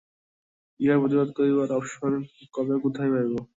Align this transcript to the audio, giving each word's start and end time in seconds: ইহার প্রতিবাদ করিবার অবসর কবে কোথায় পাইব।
ইহার 0.79 0.99
প্রতিবাদ 1.01 1.29
করিবার 1.37 1.69
অবসর 1.77 2.11
কবে 2.53 2.75
কোথায় 2.83 3.11
পাইব। 3.13 3.33